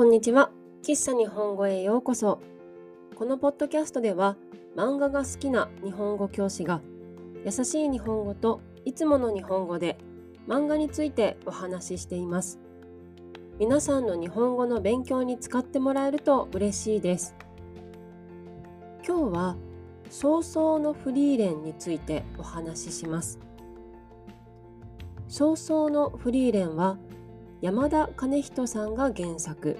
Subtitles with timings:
[0.00, 0.50] こんにちは。
[0.82, 2.40] 喫茶日本語へようこそ。
[3.16, 4.38] このポッドキャストでは
[4.74, 6.80] 漫画が好きな日本語教師が
[7.44, 9.98] 優しい日本語といつもの日本語で
[10.48, 12.58] 漫画についてお話ししています。
[13.58, 17.34] 皆さんの日本語の勉強に使ってもらえると嬉しいです。
[19.06, 19.56] 今日は
[20.08, 23.38] 早々のフリーレンについてお話しします。
[25.28, 26.96] 早々のフリーレンは
[27.60, 29.76] 山田兼人さんが原作。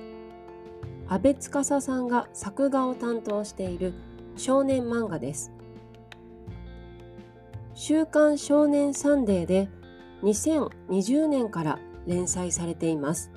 [1.08, 3.94] 阿部司さんが作画を担当している
[4.36, 5.50] 少年漫画です。
[7.74, 9.70] 週刊少年サンデーで
[10.22, 13.30] 2020年から連載されています。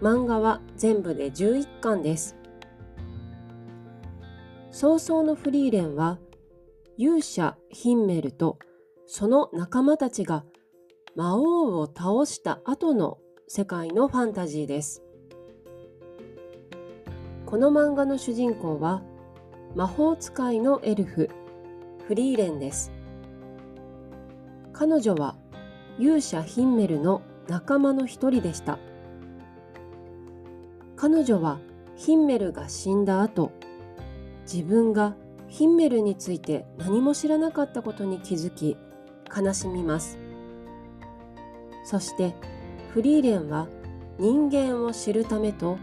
[0.00, 2.36] 漫画は全部で11巻です。
[4.70, 6.18] 早々のフリーレンは
[6.96, 8.60] 勇者ヒンメルと
[9.06, 10.44] その仲間たちが
[11.14, 15.02] 魔王を倒した後の世界のファンタジーです。
[17.44, 19.02] この漫画の主人公は
[19.74, 21.28] 魔法使いのエルフ、
[22.08, 22.92] フリーレンです。
[24.72, 25.36] 彼女は
[25.98, 28.78] 勇者ヒンメルの仲間の一人でした。
[30.96, 31.58] 彼女は
[31.94, 33.52] ヒンメルが死んだ後、
[34.50, 35.14] 自分が
[35.48, 38.78] ヒンメルについて何も知らなかったことに気づき、
[39.36, 40.31] 悲しみます。
[41.84, 42.34] そして
[42.90, 43.68] フリーレンは
[44.18, 45.78] 人間を知るためと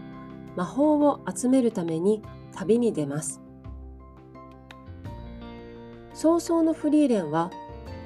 [0.56, 3.40] 魔法を集めるために旅に出ます。
[6.14, 7.50] 早々のフリーレンは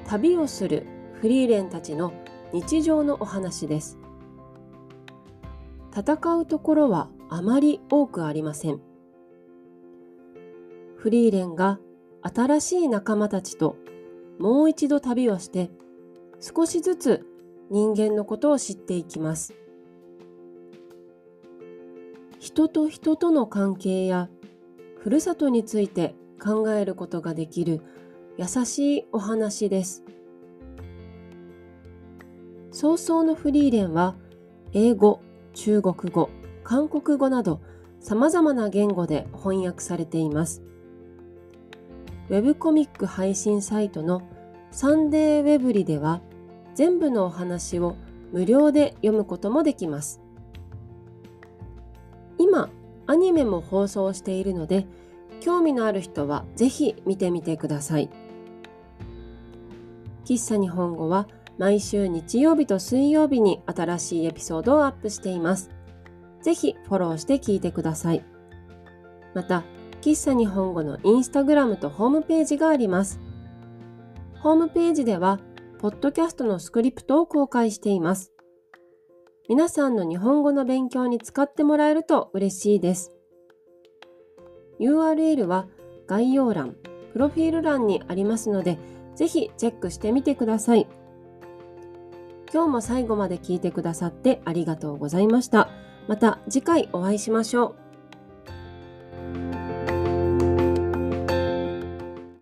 [0.07, 0.87] 旅をする
[1.21, 2.13] フリーレンたちの
[2.53, 3.99] 日常のお話です。
[5.97, 8.81] 戦うところはあまり多くありません。
[10.97, 11.79] フリーレンが
[12.23, 13.77] 新しい仲間たちと
[14.39, 15.71] もう一度旅をして
[16.41, 17.27] 少しずつ
[17.71, 19.55] 人間のことを知っていきます。
[22.39, 24.29] 人と人との関係や
[24.99, 27.81] ふるさとについて考えることができる
[28.37, 30.05] 優しいお話です。
[32.71, 34.17] 早々のフリーレンは
[34.73, 35.21] 英語、
[35.55, 36.29] 中国語、
[36.65, 37.61] 韓国語など
[38.01, 40.63] 様々な言語で翻訳されています。
[42.29, 44.23] ウェブコミック配信サイトの
[44.71, 46.21] サンデーウェブリでは
[46.75, 47.97] 全部のお話を
[48.33, 50.21] 無料で読むこともできます。
[52.39, 52.69] 今、
[53.07, 54.87] アニメも放送しているので、
[55.41, 58.09] 興味のある人はぜひ見てみてください。
[60.25, 65.71] 喫茶日本語は毎週日曜日と水曜日に新しいエピソードをアップしています。
[66.43, 68.25] ぜひフォローして聞いてください。
[69.35, 69.65] また、
[70.01, 73.21] 喫茶日本語のインスタグラムとホームページがあります。
[74.41, 75.39] ホームページでは
[75.85, 78.33] ポッドキャストのスクリプトを公開しています。
[79.51, 83.13] 皆さんの日本語の勉強に使ってもらえると嬉しいです。
[84.81, 85.69] URL は
[86.07, 86.75] 概要欄、
[87.13, 88.79] プロフィール欄にありますので、
[89.15, 90.87] ぜひチェックしてみてください。
[92.51, 95.69] 今日も最後まで聞いてくださってありがとうございました。
[96.09, 97.84] また次回お会いしましょう。